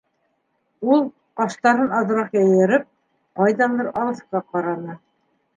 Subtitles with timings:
[0.93, 1.03] Ул,
[1.41, 2.87] ҡаштарын аҙыраҡ йыйырып,
[3.43, 4.99] ҡайҙалыр алыҫҡа ҡараны: